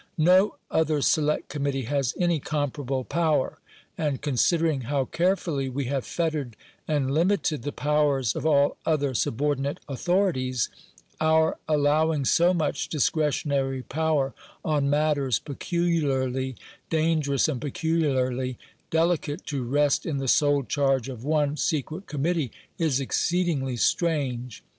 No 0.17 0.55
other 0.71 0.99
select 1.03 1.47
committee 1.49 1.83
has 1.83 2.15
any 2.19 2.39
comparable 2.39 3.03
power; 3.03 3.59
and 3.99 4.19
considering 4.19 4.81
how 4.89 5.05
carefully 5.05 5.69
we 5.69 5.85
have 5.85 6.07
fettered 6.07 6.55
and 6.87 7.13
limited 7.13 7.61
the 7.61 7.71
powers 7.71 8.35
of 8.35 8.43
all 8.43 8.77
other 8.83 9.13
subordinate 9.13 9.79
authorities, 9.87 10.69
our 11.19 11.59
allowing 11.67 12.25
so 12.25 12.51
much 12.51 12.87
discretionary 12.89 13.83
power 13.83 14.33
on 14.65 14.89
matters 14.89 15.37
peculiarly 15.37 16.55
dangerous 16.89 17.47
and 17.47 17.61
peculiarly 17.61 18.57
delicate 18.89 19.45
to 19.45 19.63
rest 19.63 20.03
in 20.07 20.17
the 20.17 20.27
sole 20.27 20.63
charge 20.63 21.09
of 21.09 21.23
one 21.23 21.55
secret 21.55 22.07
committee 22.07 22.51
is 22.79 22.99
exceedingly 22.99 23.77
strange. 23.77 24.63